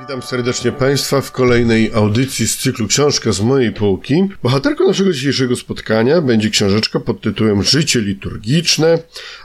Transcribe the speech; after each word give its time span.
Witam 0.00 0.22
serdecznie 0.22 0.72
Państwa 0.72 1.20
w 1.20 1.32
kolejnej 1.32 1.92
audycji 1.94 2.48
z 2.48 2.56
cyklu 2.56 2.88
Książka 2.88 3.32
z 3.32 3.40
mojej 3.40 3.72
półki. 3.72 4.28
Bohaterką 4.42 4.86
naszego 4.86 5.12
dzisiejszego 5.12 5.56
spotkania 5.56 6.20
będzie 6.20 6.50
książeczka 6.50 7.00
pod 7.00 7.20
tytułem 7.20 7.62
Życie 7.62 8.00
liturgiczne 8.00 8.98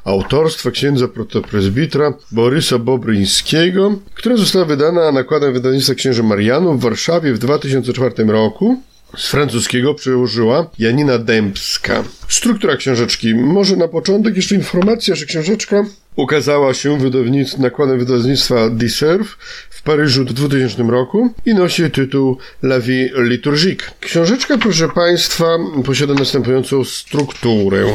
autorstwa 0.04 0.72
księdza 0.72 1.08
protopresbitra 1.08 2.14
Borysa 2.32 2.80
Bobryńskiego, 2.80 4.00
która 4.14 4.38
została 4.38 4.66
wydana 4.66 5.12
nakładem 5.12 5.54
wydawnictwa 5.54 5.96
księży 5.96 6.24
Marianów 6.24 6.80
w 6.80 6.84
Warszawie 6.84 7.34
w 7.34 7.40
2004 7.40 8.24
roku. 8.24 8.82
Z 9.18 9.28
francuskiego 9.28 9.94
przełożyła 9.94 10.70
Janina 10.80 11.18
Dębska. 11.18 12.04
Struktura 12.28 12.76
książeczki. 12.76 13.36
Może 13.36 13.76
na 13.76 13.88
początek 13.88 14.36
jeszcze 14.36 14.56
informacja, 14.56 15.16
że 15.16 15.26
książeczka 15.26 15.86
ukazała 16.16 16.74
się 16.74 16.98
wydawnictw, 16.98 17.58
nakładem 17.58 18.00
wydawnictwa 18.00 18.70
Deserve 18.70 19.38
w 19.70 19.84
Paryżu 19.84 20.26
w 20.26 20.34
2000 20.34 20.84
roku 20.84 21.34
i 21.46 21.54
nosi 21.54 21.92
tytuł 21.92 22.38
La 22.64 22.80
vie 22.80 23.10
liturgique. 23.18 23.92
Książeczka, 24.00 24.58
proszę 24.58 24.90
Państwa, 24.90 25.46
posiada 25.86 26.14
następującą 26.14 26.84
strukturę. 26.84 27.86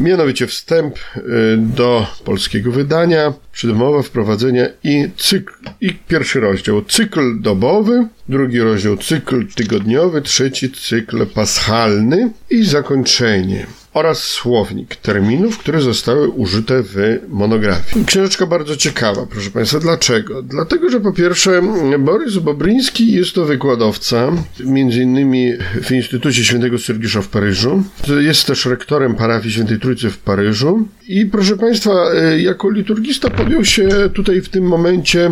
Mianowicie 0.00 0.46
wstęp 0.46 0.98
y, 0.98 1.20
do 1.56 2.06
polskiego 2.24 2.72
wydania, 2.72 3.32
przedmowa 3.52 4.02
wprowadzenia 4.02 4.66
i 4.84 5.08
cykl, 5.16 5.52
i 5.80 5.94
pierwszy 6.08 6.40
rozdział 6.40 6.84
cykl 6.84 7.40
dobowy, 7.40 8.06
drugi 8.28 8.60
rozdział 8.60 8.96
cykl 8.96 9.46
tygodniowy, 9.46 10.22
trzeci 10.22 10.72
cykl 10.72 11.26
paschalny 11.26 12.30
i 12.50 12.64
zakończenie 12.64 13.66
oraz 13.94 14.18
słownik 14.18 14.96
terminów, 14.96 15.58
które 15.58 15.80
zostały 15.80 16.28
użyte 16.28 16.82
w 16.82 17.18
monografii. 17.28 18.04
Książeczka 18.06 18.46
bardzo 18.46 18.76
ciekawa, 18.76 19.26
proszę 19.26 19.50
Państwa. 19.50 19.80
Dlaczego? 19.80 20.42
Dlatego, 20.42 20.90
że 20.90 21.00
po 21.00 21.12
pierwsze 21.12 21.62
Borys 21.98 22.38
Bobryński 22.38 23.12
jest 23.12 23.32
to 23.32 23.44
wykładowca, 23.44 24.32
między 24.64 25.02
innymi 25.02 25.52
w 25.82 25.90
Instytucie 25.90 26.44
Świętego 26.44 26.78
Sergisza 26.78 27.22
w 27.22 27.28
Paryżu. 27.28 27.82
Jest 28.20 28.46
też 28.46 28.66
rektorem 28.66 29.14
parafii 29.14 29.52
Świętej 29.52 29.80
Trójcy 29.80 30.10
w 30.10 30.18
Paryżu. 30.18 30.88
I 31.08 31.26
proszę 31.26 31.56
Państwa, 31.56 32.14
jako 32.36 32.70
liturgista 32.70 33.30
podjął 33.30 33.64
się 33.64 33.88
tutaj 34.14 34.40
w 34.40 34.48
tym 34.48 34.64
momencie 34.64 35.30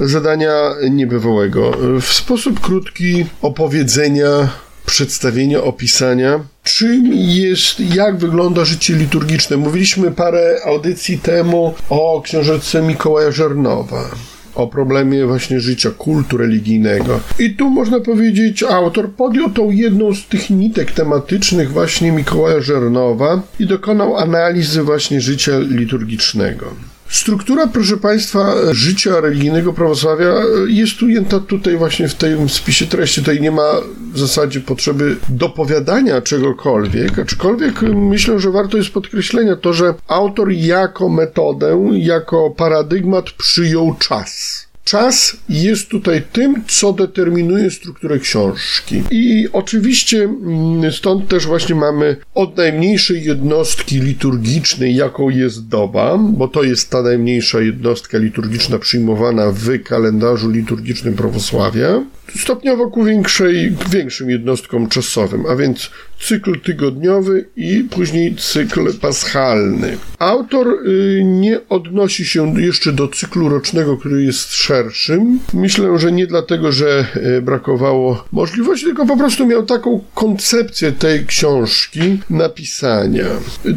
zadania 0.00 0.52
niebywałego. 0.90 1.72
W 2.00 2.12
sposób 2.12 2.60
krótki 2.60 3.26
opowiedzenia 3.42 4.48
przedstawienia, 4.92 5.62
opisania, 5.62 6.40
czym 6.64 7.10
jest, 7.14 7.80
jak 7.94 8.16
wygląda 8.16 8.64
życie 8.64 8.94
liturgiczne. 8.94 9.56
Mówiliśmy 9.56 10.10
parę 10.10 10.56
audycji 10.64 11.18
temu 11.18 11.74
o 11.90 12.22
książeczce 12.24 12.82
Mikołaja 12.82 13.30
Żernowa 13.30 14.10
o 14.54 14.66
problemie 14.66 15.26
właśnie 15.26 15.60
życia 15.60 15.90
kultu 15.90 16.36
religijnego. 16.36 17.20
I 17.38 17.50
tu 17.50 17.70
można 17.70 18.00
powiedzieć, 18.00 18.62
autor 18.62 19.10
podjął 19.10 19.50
tą 19.50 19.70
jedną 19.70 20.14
z 20.14 20.26
tych 20.26 20.50
nitek 20.50 20.92
tematycznych 20.92 21.70
właśnie 21.70 22.12
Mikołaja 22.12 22.60
Żernowa 22.60 23.42
i 23.58 23.66
dokonał 23.66 24.16
analizy 24.16 24.82
właśnie 24.82 25.20
życia 25.20 25.52
liturgicznego. 25.58 26.66
Struktura, 27.12 27.66
proszę 27.66 27.96
Państwa, 27.96 28.54
życia 28.70 29.20
religijnego 29.20 29.72
prawosławia 29.72 30.34
jest 30.66 31.02
ujęta 31.02 31.40
tutaj 31.40 31.76
właśnie 31.76 32.08
w 32.08 32.14
tym 32.14 32.48
spisie 32.48 32.86
treści. 32.86 33.20
Tutaj 33.20 33.40
nie 33.40 33.50
ma 33.50 33.72
w 34.12 34.18
zasadzie 34.18 34.60
potrzeby 34.60 35.16
dopowiadania 35.28 36.20
czegokolwiek, 36.20 37.18
aczkolwiek 37.18 37.82
myślę, 37.82 38.38
że 38.40 38.50
warto 38.50 38.76
jest 38.76 38.90
podkreślenia 38.90 39.56
to, 39.56 39.72
że 39.72 39.94
autor 40.08 40.52
jako 40.52 41.08
metodę, 41.08 41.90
jako 41.92 42.50
paradygmat 42.50 43.30
przyjął 43.30 43.94
czas. 43.98 44.71
Czas 44.84 45.36
jest 45.48 45.88
tutaj 45.88 46.22
tym, 46.32 46.62
co 46.68 46.92
determinuje 46.92 47.70
strukturę 47.70 48.18
książki. 48.18 49.02
I 49.10 49.48
oczywiście 49.52 50.24
mm, 50.24 50.92
stąd 50.92 51.28
też 51.28 51.46
właśnie 51.46 51.74
mamy 51.74 52.16
od 52.34 52.56
najmniejszej 52.56 53.24
jednostki 53.24 54.00
liturgicznej, 54.00 54.94
jaką 54.94 55.30
jest 55.30 55.68
doba, 55.68 56.18
bo 56.18 56.48
to 56.48 56.62
jest 56.62 56.90
ta 56.90 57.02
najmniejsza 57.02 57.60
jednostka 57.60 58.18
liturgiczna 58.18 58.78
przyjmowana 58.78 59.52
w 59.52 59.82
kalendarzu 59.82 60.50
liturgicznym 60.50 61.14
prawosławia, 61.14 62.02
stopniowo 62.36 62.90
ku 62.90 63.04
większej, 63.04 63.76
większym 63.90 64.30
jednostkom 64.30 64.88
czasowym, 64.88 65.46
a 65.46 65.56
więc 65.56 65.90
cykl 66.20 66.60
tygodniowy 66.60 67.48
i 67.56 67.84
później 67.90 68.36
cykl 68.36 68.94
paschalny. 69.00 69.98
Autor 70.18 70.68
y, 70.68 71.22
nie 71.24 71.68
odnosi 71.68 72.24
się 72.24 72.60
jeszcze 72.60 72.92
do 72.92 73.08
cyklu 73.08 73.48
rocznego, 73.48 73.96
który 73.96 74.22
jest 74.22 74.54
szerszym. 74.54 75.40
Myślę, 75.54 75.98
że 75.98 76.12
nie 76.12 76.26
dlatego, 76.26 76.72
że 76.72 77.06
y, 77.16 77.42
brakowało 77.42 78.24
możliwości, 78.32 78.86
tylko 78.86 79.06
po 79.06 79.16
prostu 79.16 79.46
miał 79.46 79.66
taką 79.66 80.04
koncepcję 80.14 80.92
tej 80.92 81.26
książki 81.26 82.20
napisania. 82.30 83.26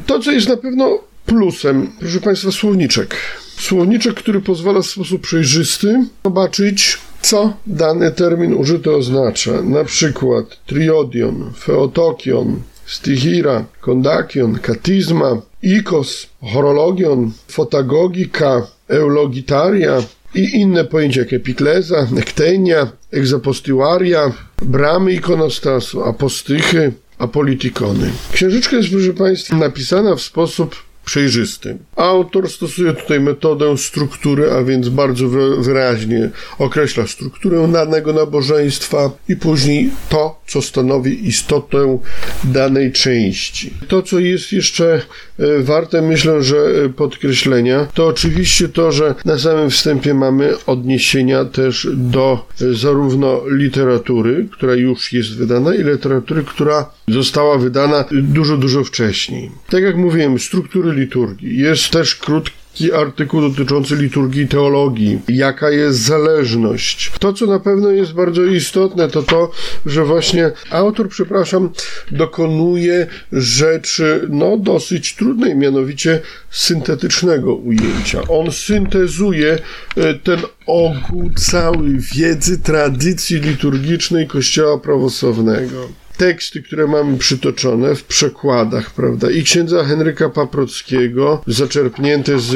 To, 0.06 0.20
co 0.20 0.32
jest 0.32 0.50
na 0.50 0.58
pewno 0.58 1.00
plusem, 1.26 1.88
proszę 2.00 2.20
Państwa, 2.20 2.52
słowniczek. 2.52 3.16
Słowniczek, 3.58 4.14
który 4.14 4.42
pozwala 4.42 4.82
w 4.82 4.86
sposób 4.86 5.22
przejrzysty 5.22 6.06
zobaczyć, 6.26 6.98
co 7.26 7.54
dany 7.68 8.12
termin 8.12 8.54
użyty 8.54 8.96
oznacza. 8.96 9.62
Na 9.62 9.84
przykład 9.84 10.46
triodion, 10.66 11.52
feotokion, 11.58 12.62
stichira, 12.86 13.66
kondakion, 13.82 14.60
katizma, 14.60 15.42
ikos, 15.64 16.28
horologion, 16.54 17.32
fotagogika, 17.48 18.68
eulogitaria 18.88 20.04
i 20.36 20.60
inne 20.62 20.84
pojęcia 20.84 21.20
jak 21.20 21.34
epikleza, 21.34 22.08
nektenia, 22.12 22.88
egzapostiłaria, 23.12 24.32
bramy 24.62 25.14
ikonostasu, 25.14 26.04
apostychy, 26.04 26.92
apolitikony. 27.18 28.12
Księżyczka 28.32 28.76
jest, 28.76 28.90
proszę 28.90 29.14
Państwa, 29.14 29.56
napisana 29.56 30.16
w 30.16 30.22
sposób 30.22 30.76
przejrzysty. 31.06 31.78
Autor 31.96 32.50
stosuje 32.50 32.94
tutaj 32.94 33.20
metodę 33.20 33.78
struktury, 33.78 34.52
a 34.52 34.64
więc 34.64 34.90
bardzo 34.90 35.30
wyraźnie 35.60 36.30
określa 36.60 37.08
strukturę 37.08 37.68
danego 37.72 38.14
nabożeństwa 38.14 39.12
i 39.30 39.36
później 39.36 39.92
to, 40.10 40.40
co 40.48 40.62
stanowi 40.62 41.28
istotę 41.28 42.00
danej 42.44 42.92
części. 42.92 43.74
To, 43.88 44.02
co 44.02 44.20
jest 44.20 44.52
jeszcze 44.52 45.02
e, 45.40 45.60
warte, 45.60 46.02
myślę, 46.02 46.44
że 46.44 46.58
e, 46.58 46.90
podkreślenia, 46.90 47.88
to 47.94 48.08
oczywiście 48.08 48.70
to, 48.70 48.92
że 48.92 49.16
na 49.26 49.40
samym 49.40 49.70
wstępie 49.70 50.14
mamy 50.14 50.54
odniesienia 50.66 51.46
też 51.46 51.88
do 51.94 52.48
e, 52.62 52.74
zarówno 52.74 53.42
literatury, 53.48 54.48
która 54.52 54.76
już 54.76 55.14
jest 55.14 55.36
wydana, 55.36 55.76
i 55.76 55.84
literatury, 55.84 56.44
która 56.44 56.92
została 57.08 57.58
wydana 57.58 58.06
dużo, 58.12 58.58
dużo 58.58 58.84
wcześniej. 58.84 59.52
Tak 59.70 59.84
jak 59.84 59.98
mówiłem, 59.98 60.40
struktury 60.40 60.95
liturgii. 60.96 61.58
Jest 61.58 61.90
też 61.90 62.16
krótki 62.16 62.94
artykuł 62.94 63.42
dotyczący 63.42 63.96
liturgii 63.96 64.48
teologii, 64.48 65.20
jaka 65.28 65.70
jest 65.70 66.00
zależność. 66.00 67.12
To, 67.20 67.34
co 67.34 67.46
na 67.46 67.60
pewno 67.60 67.92
jest 67.92 68.14
bardzo 68.14 68.44
istotne, 68.44 69.10
to 69.10 69.24
to, 69.24 69.52
że 69.86 70.06
właśnie 70.06 70.52
autor, 70.70 71.10
przepraszam, 71.10 71.70
dokonuje 72.12 73.08
rzeczy, 73.32 74.28
no, 74.30 74.58
dosyć 74.58 75.16
trudnej, 75.16 75.56
mianowicie 75.56 76.22
syntetycznego 76.50 77.56
ujęcia. 77.56 78.22
On 78.30 78.52
syntezuje 78.52 79.60
e, 79.98 80.14
ten 80.14 80.40
ogół 80.66 81.32
cały 81.36 81.90
wiedzy, 82.16 82.60
tradycji 82.60 83.40
liturgicznej 83.40 84.28
Kościoła 84.28 84.78
prawosławnego 84.78 86.05
teksty, 86.18 86.62
które 86.62 86.88
mamy 86.88 87.18
przytoczone 87.18 87.96
w 87.96 88.04
przekładach, 88.04 88.94
prawda, 88.94 89.32
i 89.32 89.44
księdza 89.44 89.84
Henryka 89.84 90.30
Paprockiego, 90.30 91.42
zaczerpnięte 91.48 92.40
z 92.40 92.56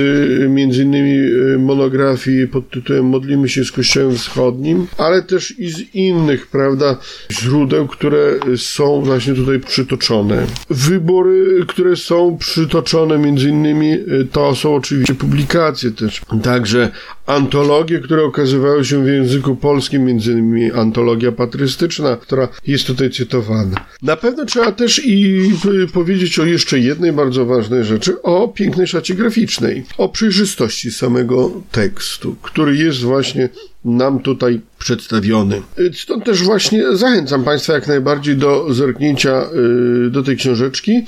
między 0.49 0.83
innymi 0.83 1.17
e, 1.55 1.57
monografii 1.57 2.47
pod 2.47 2.69
tytułem 2.69 3.05
Modlimy 3.05 3.49
się 3.49 3.65
z 3.65 3.71
Kościołem 3.71 4.15
Wschodnim, 4.15 4.87
ale 4.97 5.21
też 5.21 5.59
i 5.59 5.69
z 5.69 5.95
innych, 5.95 6.47
prawda, 6.47 6.97
źródeł, 7.31 7.87
które 7.87 8.39
są 8.57 9.01
właśnie 9.01 9.33
tutaj 9.33 9.59
przytoczone. 9.59 10.45
Wybory, 10.69 11.65
które 11.67 11.95
są 11.95 12.37
przytoczone 12.37 13.17
między 13.17 13.49
innymi, 13.49 13.91
e, 13.91 13.97
to 14.31 14.55
są 14.55 14.75
oczywiście 14.75 15.15
publikacje 15.15 15.91
też, 15.91 16.21
także 16.43 16.91
antologie, 17.25 17.99
które 17.99 18.23
okazywały 18.23 18.85
się 18.85 19.03
w 19.03 19.07
języku 19.07 19.55
polskim, 19.55 20.05
między 20.05 20.31
innymi 20.31 20.71
antologia 20.71 21.31
patrystyczna, 21.31 22.17
która 22.17 22.47
jest 22.67 22.87
tutaj 22.87 23.09
cytowana 23.09 23.48
Na 24.01 24.15
pewno 24.17 24.45
trzeba 24.45 24.71
też 24.71 25.01
i 25.05 25.51
powiedzieć 25.93 26.39
o 26.39 26.45
jeszcze 26.45 26.79
jednej 26.79 27.13
bardzo 27.13 27.45
ważnej 27.45 27.83
rzeczy, 27.83 28.21
o 28.21 28.47
pięknej 28.47 28.87
szacie 28.87 29.15
graficznej, 29.15 29.85
o 29.97 30.09
przejrzystości 30.09 30.91
samego 30.91 31.51
tekstu, 31.71 32.35
który 32.41 32.77
jest 32.77 32.99
właśnie 32.99 33.49
nam 33.85 34.19
tutaj 34.19 34.61
przedstawiony. 34.79 35.61
Y, 35.79 35.91
Stąd 35.93 36.25
też 36.25 36.43
właśnie 36.43 36.97
zachęcam 36.97 37.43
Państwa 37.43 37.73
jak 37.73 37.87
najbardziej 37.87 38.35
do 38.37 38.73
zerknięcia 38.73 39.43
y, 40.07 40.09
do 40.09 40.23
tej 40.23 40.37
książeczki. 40.37 41.01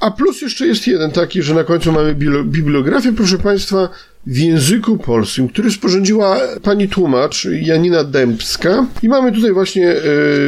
A 0.00 0.10
plus 0.10 0.42
jeszcze 0.42 0.66
jest 0.66 0.86
jeden 0.86 1.10
taki, 1.10 1.42
że 1.42 1.54
na 1.54 1.64
końcu 1.64 1.92
mamy 1.92 2.14
bibliografię, 2.44 3.12
proszę 3.12 3.38
Państwa, 3.38 3.88
w 4.26 4.38
języku 4.38 4.98
polskim, 4.98 5.48
który 5.48 5.70
sporządziła 5.70 6.40
pani 6.62 6.88
tłumacz 6.88 7.48
Janina 7.62 8.04
Dębska. 8.04 8.86
I 9.02 9.08
mamy 9.08 9.32
tutaj 9.32 9.52
właśnie 9.52 9.94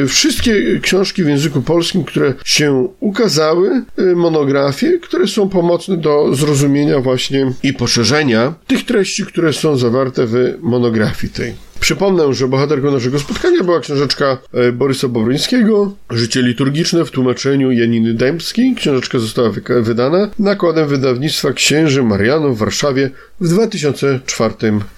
y, 0.03 0.07
wszystkie 0.07 0.79
książki 0.81 1.23
w 1.23 1.27
języku 1.27 1.61
polskim, 1.61 2.03
które 2.03 2.33
się 2.45 2.87
ukazały, 2.99 3.83
y, 3.99 4.15
monografie, 4.15 4.99
które 4.99 5.27
są 5.27 5.49
pomocne 5.49 5.97
do 5.97 6.35
zrozumienia 6.35 6.99
właśnie 6.99 7.51
i 7.63 7.73
poszerzenia 7.73 8.53
tych 8.67 8.85
treści, 8.85 9.25
które 9.25 9.53
są 9.53 9.77
zawarte 9.77 10.27
w 10.27 10.57
monografii 10.61 11.33
tej. 11.33 11.70
Przypomnę, 11.81 12.33
że 12.33 12.47
bohaterką 12.47 12.91
naszego 12.91 13.19
spotkania 13.19 13.63
była 13.63 13.79
książeczka 13.79 14.37
e, 14.53 14.71
Borysa 14.71 15.07
Bobryńskiego, 15.07 15.95
Życie 16.09 16.41
liturgiczne 16.41 17.05
w 17.05 17.11
tłumaczeniu 17.11 17.71
Janiny 17.71 18.13
Dębskiej. 18.13 18.75
Książeczka 18.75 19.19
została 19.19 19.49
wydana 19.81 20.29
nakładem 20.39 20.87
wydawnictwa 20.87 21.53
Księży 21.53 22.03
Marianów 22.03 22.57
w 22.57 22.59
Warszawie 22.59 23.09
w 23.39 23.47
2004 23.47 24.53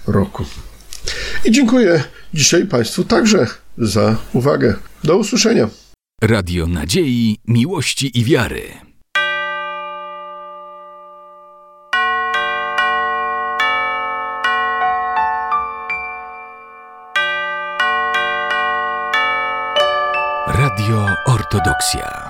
roku. 0.06 0.44
I 1.44 1.50
dziękuję 1.50 2.04
dzisiaj 2.34 2.66
Państwu 2.66 3.04
także 3.04 3.46
za 3.78 4.16
uwagę. 4.32 4.74
Do 5.04 5.16
usłyszenia. 5.16 5.68
Radio 6.22 6.66
Nadziei, 6.66 7.36
Miłości 7.48 8.18
i 8.18 8.24
Wiary. 8.24 8.62
Radio 20.74 21.06
Ortodoksja. 21.26 22.23